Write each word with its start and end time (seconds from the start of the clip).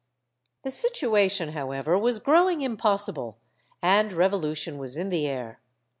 The 0.63 0.71
situation, 0.71 1.49
however, 1.49 1.95
was 1.95 2.17
growing 2.17 2.63
impossible, 2.63 3.37
and 3.83 4.11
revolution 4.11 4.79
was 4.79 4.95
in 4.97 5.09
the 5.09 5.27
air. 5.27 5.59